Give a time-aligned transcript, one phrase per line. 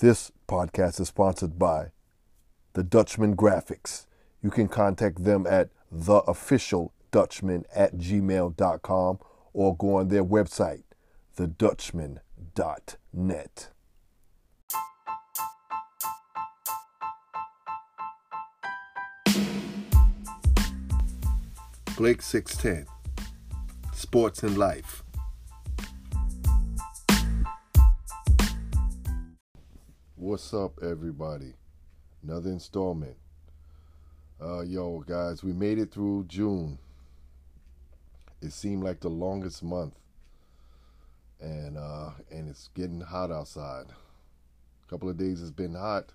[0.00, 1.90] This podcast is sponsored by
[2.72, 4.06] the Dutchman Graphics.
[4.42, 9.18] You can contact them at theofficialdutchman at gmail.com
[9.52, 10.84] or go on their website,
[11.36, 13.68] thedutchman.net.
[21.98, 22.86] Blake 610,
[23.92, 25.02] Sports and Life.
[30.20, 31.54] What's up, everybody?
[32.22, 33.16] Another installment.
[34.38, 36.78] Uh, yo, guys, we made it through June.
[38.42, 39.94] It seemed like the longest month,
[41.40, 43.86] and uh, and it's getting hot outside.
[44.84, 46.12] A couple of days it's been hot,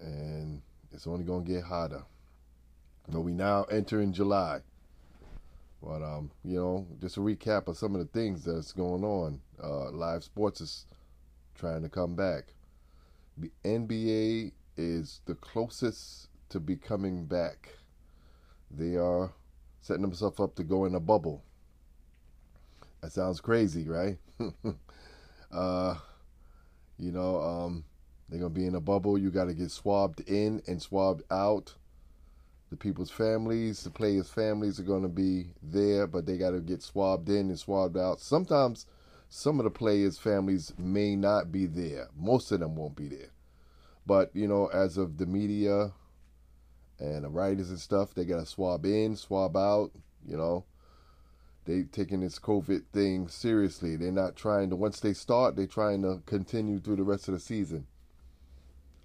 [0.00, 0.62] and
[0.94, 2.04] it's only gonna get hotter.
[3.06, 4.60] But we now enter in July.
[5.82, 9.42] But um, you know, just a recap of some of the things that's going on.
[9.62, 10.86] Uh, live sports is
[11.56, 12.54] trying to come back.
[13.36, 17.70] The NBA is the closest to becoming back.
[18.70, 19.32] They are
[19.80, 21.42] setting themselves up to go in a bubble.
[23.00, 24.18] That sounds crazy, right?
[25.52, 25.94] uh,
[26.98, 27.84] you know, um,
[28.28, 29.18] they're gonna be in a bubble.
[29.18, 31.74] You got to get swabbed in and swabbed out.
[32.70, 36.82] The people's families, the players' families are gonna be there, but they got to get
[36.82, 38.20] swabbed in and swabbed out.
[38.20, 38.86] Sometimes
[39.28, 42.08] some of the players' families may not be there.
[42.16, 43.30] Most of them won't be there.
[44.06, 45.92] But, you know, as of the media
[46.98, 49.90] and the writers and stuff, they got to swab in, swab out,
[50.26, 50.64] you know.
[51.64, 53.96] They taking this COVID thing seriously.
[53.96, 57.34] They're not trying to, once they start, they're trying to continue through the rest of
[57.34, 57.88] the season.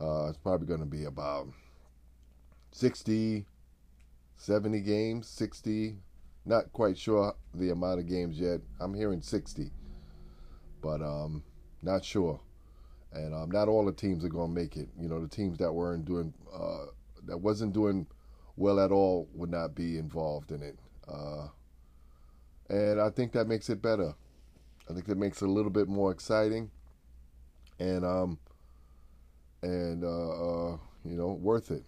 [0.00, 1.46] Uh, it's probably going to be about
[2.72, 3.46] 60,
[4.36, 5.98] 70 games, 60.
[6.44, 8.60] Not quite sure the amount of games yet.
[8.80, 9.70] I'm hearing 60
[10.80, 11.42] but um,
[11.82, 12.40] not sure.
[13.12, 14.88] And um, not all the teams are going to make it.
[15.00, 16.86] You know, the teams that weren't doing, uh,
[17.26, 18.06] that wasn't doing
[18.56, 20.78] well at all, would not be involved in it.
[21.08, 21.48] Uh,
[22.68, 24.14] and I think that makes it better.
[24.88, 26.70] I think that makes it a little bit more exciting,
[27.78, 28.38] and um,
[29.62, 30.30] and uh,
[30.68, 31.84] uh, you know, worth it,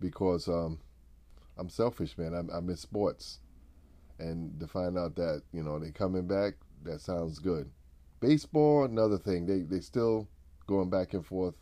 [0.00, 0.78] because um,
[1.56, 2.34] I'm selfish, man.
[2.34, 3.40] I, I miss sports,
[4.18, 6.54] and to find out that you know they're coming back,
[6.84, 7.70] that sounds good.
[8.20, 9.46] Baseball, another thing.
[9.46, 10.28] They they still
[10.66, 11.54] going back and forth.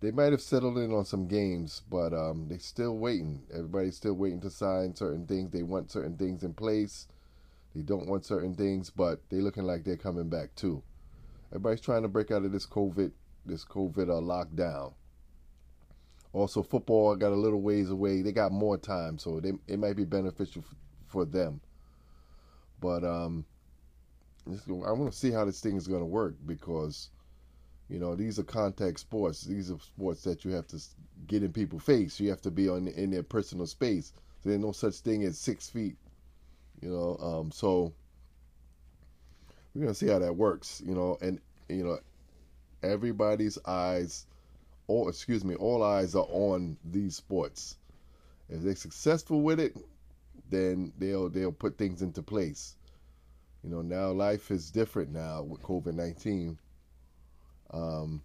[0.00, 3.42] They might have settled in on some games, but um, they still waiting.
[3.52, 5.50] Everybody's still waiting to sign certain things.
[5.50, 7.08] They want certain things in place.
[7.74, 10.82] They don't want certain things, but they looking like they're coming back too.
[11.50, 13.10] Everybody's trying to break out of this COVID,
[13.44, 14.94] this COVID uh, lockdown.
[16.32, 18.22] Also, football got a little ways away.
[18.22, 20.76] They got more time, so they, it might be beneficial f-
[21.06, 21.60] for them.
[22.80, 23.46] But um,
[24.48, 27.10] I want to see how this thing is going to work because,
[27.88, 29.42] you know, these are contact sports.
[29.42, 30.80] These are sports that you have to
[31.26, 32.18] get in people's face.
[32.18, 34.12] You have to be on in their personal space.
[34.42, 35.96] There's no such thing as six feet.
[36.80, 37.92] You know, um, so
[39.74, 40.80] we're gonna see how that works.
[40.84, 41.98] You know, and you know,
[42.82, 44.26] everybody's eyes,
[44.86, 47.76] or excuse me, all eyes are on these sports.
[48.48, 49.76] If they're successful with it,
[50.48, 52.77] then they'll they'll put things into place.
[53.64, 56.58] You know, now life is different now with COVID 19.
[57.70, 58.22] Um,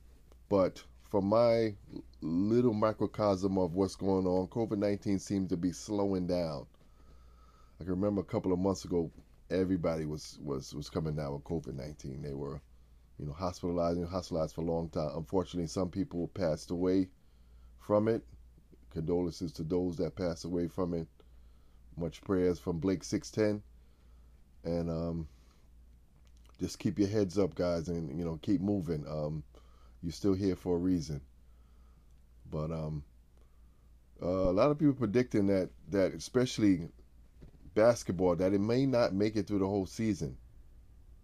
[0.48, 1.76] but from my
[2.22, 6.68] little microcosm of what's going on, COVID 19 seems to be slowing down.
[7.80, 9.12] I can remember a couple of months ago,
[9.50, 12.22] everybody was, was, was coming down with COVID 19.
[12.22, 12.62] They were,
[13.18, 15.12] you know, hospitalized hospitalized for a long time.
[15.16, 17.10] Unfortunately, some people passed away
[17.80, 18.24] from it.
[18.92, 21.08] Condolences to those that passed away from it.
[21.98, 23.64] Much prayers from Blake 610
[24.64, 25.28] and um,
[26.60, 29.06] just keep your heads up, guys, and you know keep moving.
[29.08, 29.44] Um,
[30.02, 31.22] you're still here for a reason.
[32.50, 33.04] But um,
[34.22, 36.90] uh, a lot of people predicting that that especially
[37.74, 40.38] basketball that it may not make it through the whole season.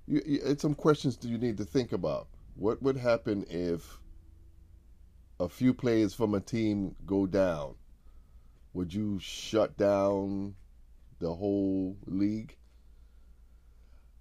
[0.08, 2.28] You, you, it's some questions that you need to think about.
[2.56, 4.00] What would happen if
[5.40, 7.76] a few players from a team go down?
[8.74, 10.56] Would you shut down
[11.20, 12.56] the whole league?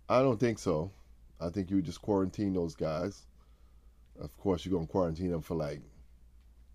[0.09, 0.91] I don't think so.
[1.41, 3.27] I think you just quarantine those guys.
[4.19, 5.81] Of course, you're gonna quarantine them for like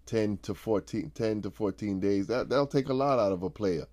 [0.06, 2.28] ten to 14, 10 to fourteen days.
[2.28, 3.88] That that'll take a lot out of a player,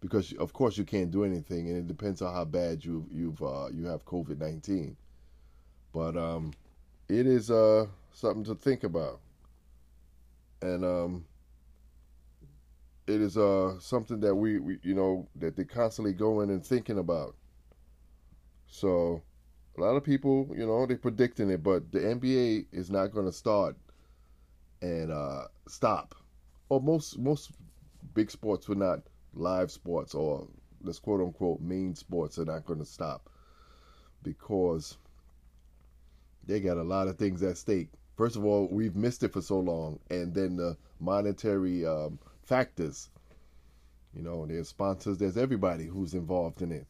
[0.00, 3.42] because of course you can't do anything, and it depends on how bad you you've
[3.42, 4.96] uh, you have COVID nineteen.
[5.92, 6.52] But um,
[7.08, 9.20] it is uh something to think about,
[10.62, 11.24] and um,
[13.06, 16.98] it is uh something that we, we you know that they're constantly going and thinking
[16.98, 17.36] about.
[18.72, 19.22] So
[19.76, 23.26] a lot of people, you know, they're predicting it, but the NBA is not going
[23.26, 23.76] to start
[24.80, 26.14] and uh, stop.
[26.70, 27.52] Or most most
[28.14, 29.00] big sports were not
[29.34, 30.48] live sports or
[30.82, 33.28] let's quote unquote main sports are not going to stop
[34.22, 34.96] because
[36.46, 37.90] they got a lot of things at stake.
[38.16, 43.10] First of all, we've missed it for so long, and then the monetary um, factors.
[44.14, 46.86] You know, there's sponsors, there's everybody who's involved in it.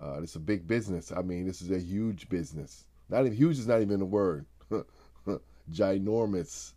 [0.00, 1.12] Uh, it's a big business.
[1.12, 2.84] I mean, this is a huge business.
[3.08, 4.46] Not even huge is not even a word.
[5.72, 6.72] Ginormous.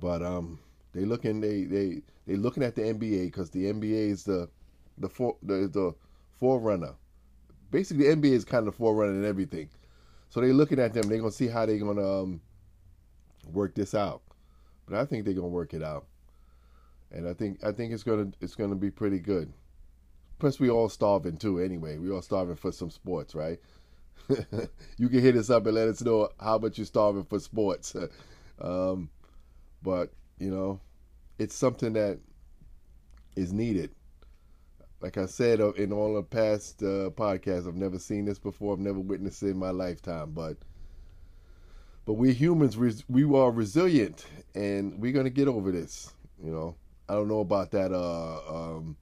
[0.00, 0.58] But um,
[0.92, 4.48] they looking they they they looking at the NBA because the NBA is the
[4.98, 5.94] the for the the
[6.38, 6.94] forerunner.
[7.70, 9.68] Basically, the NBA is kind of the forerunner in everything.
[10.30, 11.08] So they're looking at them.
[11.08, 12.40] They're gonna see how they're gonna um,
[13.52, 14.22] work this out.
[14.86, 16.06] But I think they're gonna work it out,
[17.10, 19.52] and I think I think it's gonna it's gonna be pretty good.
[20.38, 21.58] Plus, we all starving too.
[21.60, 23.58] Anyway, we all starving for some sports, right?
[24.98, 27.96] you can hit us up and let us know how much you're starving for sports.
[28.60, 29.08] um,
[29.82, 30.80] but you know,
[31.38, 32.18] it's something that
[33.36, 33.90] is needed.
[35.00, 38.74] Like I said uh, in all the past uh, podcasts, I've never seen this before.
[38.74, 40.32] I've never witnessed it in my lifetime.
[40.32, 40.56] But
[42.04, 42.76] but we humans,
[43.08, 46.12] we are resilient, and we're gonna get over this.
[46.42, 46.74] You know,
[47.08, 47.92] I don't know about that.
[47.92, 48.96] Uh, um,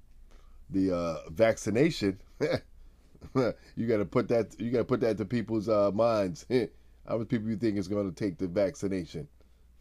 [0.70, 2.20] the uh, vaccination.
[2.40, 4.58] you got to put that.
[4.58, 6.46] You got to put that to people's uh, minds.
[6.50, 9.28] how many people you think is going to take the vaccination?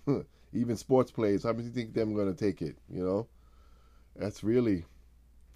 [0.54, 2.78] Even sports players, how many you think them going to take it?
[2.90, 3.28] You know,
[4.16, 4.86] that's really,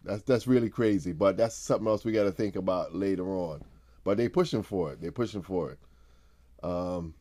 [0.03, 1.13] that's that's really crazy.
[1.13, 3.63] But that's something else we got to think about later on.
[4.03, 5.01] But they pushing for it.
[5.01, 5.79] They're pushing for it.
[6.63, 7.13] Um,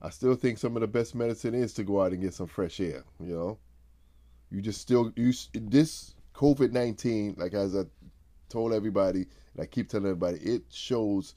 [0.00, 2.46] I still think some of the best medicine is to go out and get some
[2.46, 3.04] fresh air.
[3.20, 3.58] You know,
[4.50, 7.84] you just still you this COVID 19, like as I
[8.48, 11.34] told everybody, and I keep telling everybody, it shows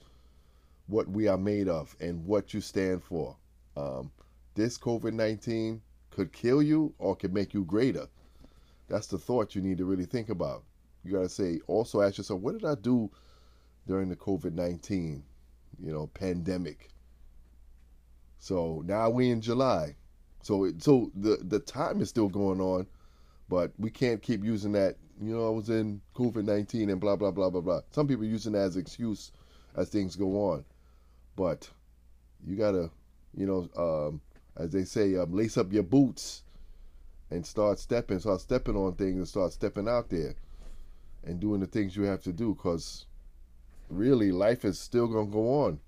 [0.88, 3.36] what we are made of and what you stand for.
[3.76, 4.10] Um,
[4.54, 5.80] this COVID 19
[6.10, 8.08] could kill you or could make you greater.
[8.88, 10.64] That's the thought you need to really think about.
[11.04, 13.10] You got to say, also ask yourself, what did I do
[13.86, 15.22] during the COVID 19,
[15.80, 16.88] you know, pandemic?
[18.38, 19.94] So now we in July.
[20.42, 22.86] So, so the, the time is still going on
[23.48, 24.96] but we can't keep using that.
[25.20, 27.80] You know, I was in COVID nineteen and blah blah blah blah blah.
[27.90, 29.32] Some people using that as excuse
[29.76, 30.64] as things go on,
[31.36, 31.68] but
[32.46, 32.90] you gotta,
[33.34, 34.20] you know, um,
[34.56, 36.42] as they say, um, lace up your boots
[37.30, 40.34] and start stepping, start stepping on things and start stepping out there
[41.24, 42.54] and doing the things you have to do.
[42.54, 43.06] Cause
[43.88, 45.80] really, life is still gonna go on.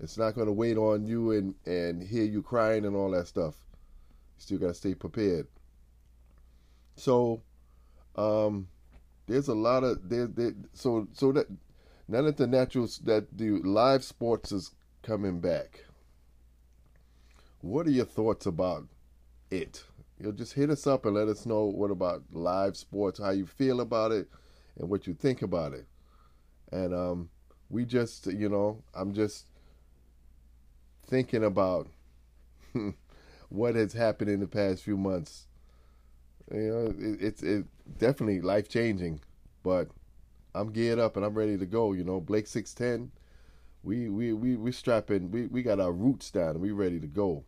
[0.00, 3.54] It's not gonna wait on you and and hear you crying and all that stuff.
[4.36, 5.46] You still gotta stay prepared.
[6.98, 7.42] So
[8.16, 8.68] um,
[9.26, 11.46] there's a lot of there, there so so that
[12.08, 14.72] now that the natural that the live sports is
[15.02, 15.84] coming back.
[17.60, 18.86] What are your thoughts about
[19.50, 19.84] it?
[20.20, 23.46] You'll just hit us up and let us know what about live sports, how you
[23.46, 24.28] feel about it,
[24.78, 25.86] and what you think about it.
[26.72, 27.30] And um,
[27.68, 29.46] we just, you know, I'm just
[31.06, 31.88] thinking about
[33.48, 35.46] what has happened in the past few months
[36.52, 37.64] you know, it, it's it
[37.98, 39.20] definitely life changing,
[39.62, 39.88] but
[40.54, 41.92] I'm geared up and I'm ready to go.
[41.92, 43.10] You know, Blake six ten,
[43.82, 47.06] we we we we strapping, we we got our roots down and we ready to
[47.06, 47.44] go.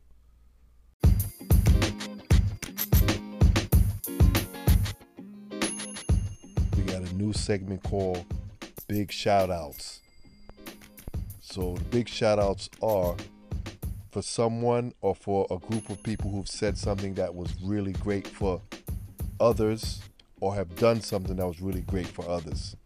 [6.77, 8.25] We got a new segment called
[8.87, 10.01] Big Shout Outs.
[11.41, 13.17] So the big shout outs are
[14.13, 18.29] for someone or for a group of people who've said something that was really great
[18.29, 18.63] for
[19.41, 20.01] others
[20.41, 22.77] or have done something that was really great for others.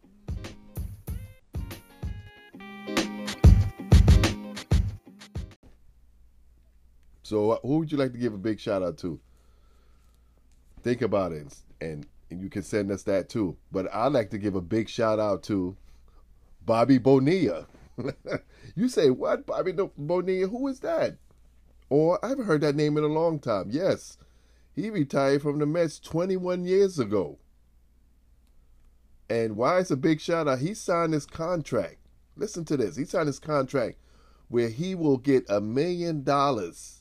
[7.23, 9.19] So, uh, who would you like to give a big shout out to?
[10.83, 13.57] Think about it, and, and you can send us that too.
[13.73, 15.75] But I'd like to give a big shout out to
[16.67, 17.67] Bobby Bonilla.
[18.77, 19.47] you say, what?
[19.47, 20.49] Bobby Bonilla?
[20.49, 21.17] Who is that?
[21.89, 23.69] Or I haven't heard that name in a long time.
[23.71, 24.19] Yes,
[24.75, 27.39] he retired from the Mets 21 years ago.
[29.31, 30.59] And why it's a big shout out?
[30.59, 31.97] He signed his contract.
[32.37, 32.97] Listen to this.
[32.97, 33.99] He signed his contract
[34.49, 37.01] where he will get a million dollars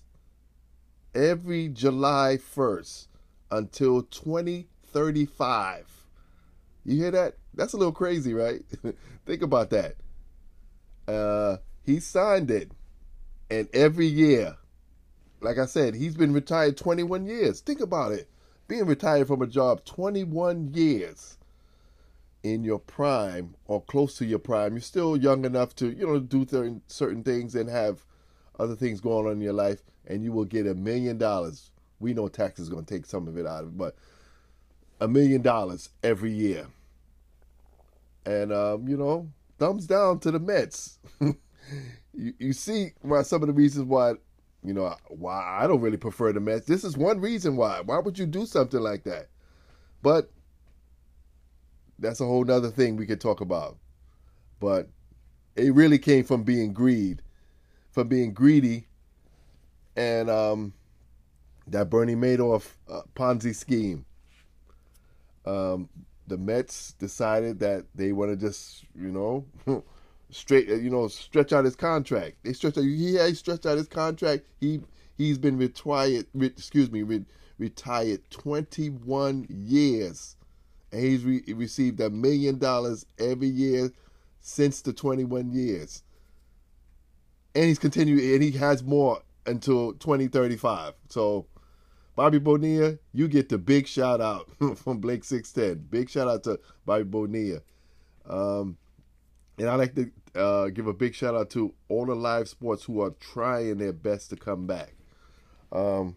[1.13, 3.07] every July 1st
[3.51, 5.89] until 2035.
[6.85, 7.37] You hear that?
[7.53, 8.61] That's a little crazy, right?
[9.25, 9.95] Think about that.
[11.07, 12.71] Uh, he signed it,
[13.49, 14.57] and every year
[15.43, 17.61] like I said, he's been retired 21 years.
[17.61, 18.29] Think about it.
[18.67, 21.37] Being retired from a job 21 years.
[22.43, 26.19] in your prime or close to your prime, you're still young enough to, you know,
[26.19, 28.05] do certain certain things and have
[28.59, 31.71] other things going on in your life, and you will get a million dollars.
[31.99, 33.95] We know tax is going to take some of it out of it, but
[35.01, 36.67] a million dollars every year.
[38.25, 40.99] And um, you know, thumbs down to the Mets.
[41.21, 44.13] you, you see why some of the reasons why
[44.63, 46.65] you know why I don't really prefer the Mets.
[46.65, 47.81] This is one reason why.
[47.81, 49.27] Why would you do something like that?
[50.01, 50.31] But
[51.99, 53.77] that's a whole nother thing we could talk about.
[54.59, 54.89] But
[55.55, 57.21] it really came from being greed,
[57.91, 58.87] from being greedy,
[59.95, 60.73] and um,
[61.67, 64.05] that Bernie Madoff uh, Ponzi scheme.
[65.45, 65.89] Um,
[66.27, 69.45] the Mets decided that they want to just, you know,
[70.33, 72.37] straight, you know, stretch out his contract.
[72.43, 72.83] They stretch out.
[72.83, 74.45] He, he stretched out his contract.
[74.59, 74.81] He
[75.17, 76.27] he's been retired.
[76.33, 77.25] Re, excuse me, re,
[77.57, 80.35] retired 21 years,
[80.91, 83.91] and he's re, received a million dollars every year
[84.41, 86.03] since the 21 years.
[87.55, 90.93] And he's continuing, and he has more until 2035.
[91.09, 91.45] So,
[92.15, 95.87] Bobby Bonilla, you get the big shout out from Blake 610.
[95.89, 97.61] Big shout out to Bobby Bonilla.
[98.25, 98.77] Um,
[99.57, 102.83] and I like to uh, give a big shout out to all the live sports
[102.83, 104.95] who are trying their best to come back.
[105.71, 106.15] Um,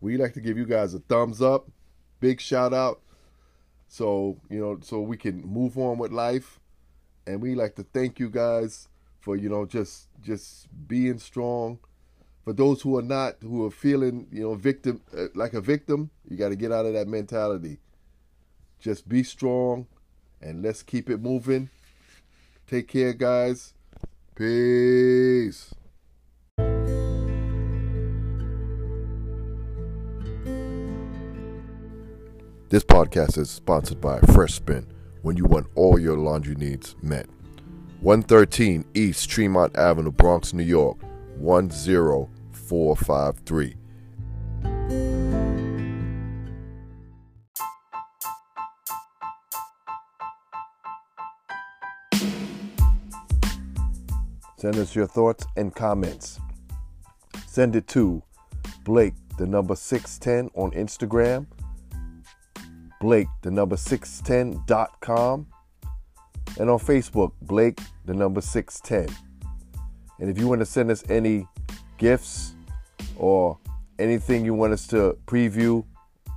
[0.00, 1.68] we like to give you guys a thumbs up,
[2.20, 3.00] big shout out,
[3.88, 6.60] so you know, so we can move on with life.
[7.26, 8.88] And we like to thank you guys
[9.20, 11.80] for you know just just being strong.
[12.44, 16.10] For those who are not, who are feeling you know victim uh, like a victim,
[16.28, 17.78] you got to get out of that mentality.
[18.78, 19.86] Just be strong,
[20.40, 21.70] and let's keep it moving
[22.66, 23.74] Take care, guys.
[24.34, 25.72] Peace.
[32.68, 34.84] This podcast is sponsored by Fresh Spin
[35.22, 37.26] when you want all your laundry needs met.
[38.00, 40.98] 113 East Tremont Avenue, Bronx, New York,
[41.40, 43.76] 10453.
[54.56, 56.38] Send us your thoughts and comments.
[57.46, 58.22] Send it to
[58.84, 61.46] Blake, the number 610 on Instagram,
[63.00, 65.46] Blake, the number 610.com,
[66.58, 69.14] and on Facebook, Blake, the number 610.
[70.18, 71.46] And if you want to send us any
[71.98, 72.54] gifts
[73.16, 73.58] or
[73.98, 75.84] anything you want us to preview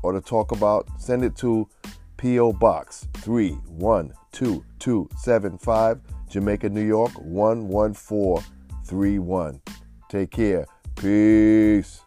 [0.04, 1.70] or to talk about, send it to
[2.18, 2.52] P.O.
[2.54, 6.02] Box 3122275.
[6.30, 9.62] Jamaica, New York 11431.
[10.10, 10.66] Take care.
[10.96, 12.02] Peace.